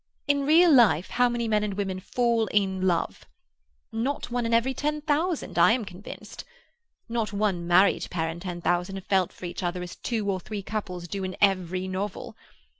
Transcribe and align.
In 0.27 0.47
real 0.47 0.71
life, 0.71 1.09
how 1.11 1.29
many 1.29 1.47
men 1.47 1.63
and 1.63 1.75
women 1.75 1.99
fall 1.99 2.47
in 2.47 2.87
love? 2.87 3.27
Not 3.91 4.31
one 4.31 4.47
in 4.47 4.51
every 4.51 4.73
ten 4.73 5.01
thousand, 5.01 5.59
I 5.59 5.73
am 5.73 5.85
convinced. 5.85 6.43
Not 7.07 7.31
one 7.33 7.67
married 7.67 8.07
pair 8.09 8.27
in 8.27 8.39
ten 8.39 8.61
thousand 8.61 8.95
have 8.95 9.05
felt 9.05 9.31
for 9.31 9.45
each 9.45 9.61
other 9.61 9.83
as 9.83 9.95
two 9.95 10.27
or 10.31 10.39
three 10.39 10.63
couples 10.63 11.07
do 11.07 11.23
in 11.23 11.37
every 11.39 11.87
novel. 11.87 12.35